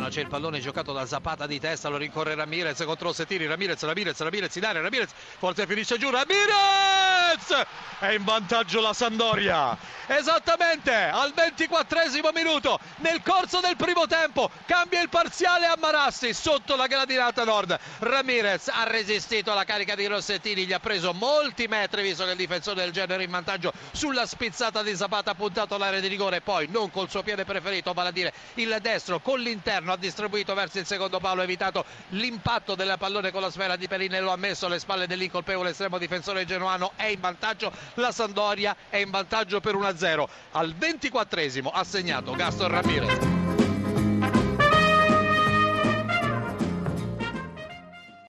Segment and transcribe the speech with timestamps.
[0.00, 3.82] ma c'è il pallone giocato da Zapata di testa, lo rincorre Ramirez contro Settini, Ramirez,
[3.82, 7.66] Ramirez, Ramirez area, Ramirez, forse finisce giù, Ramirez!
[8.00, 9.76] È in vantaggio la Sandoria,
[10.06, 11.98] esattamente al 24
[12.32, 17.76] minuto, nel corso del primo tempo, cambia il parziale a Marassi sotto la gradinata nord,
[17.98, 22.36] Ramirez ha resistito alla carica di Rossettini, gli ha preso molti metri visto che il
[22.36, 26.68] difensore del genere in vantaggio sulla spizzata di Zapata ha puntato all'area di rigore, poi
[26.70, 30.78] non col suo piede preferito, vale a dire il destro con l'interno ha distribuito verso
[30.78, 34.66] il secondo palo, ha evitato l'impatto del pallone con la sfera di Perinello, ha messo
[34.66, 39.74] alle spalle dell'incolpevole estremo difensore genuano, è in vantaggio la Sandoria, è in vantaggio per
[39.74, 40.26] 1-0.
[40.52, 43.37] Al 24esimo ha segnato Gaston Ramirez.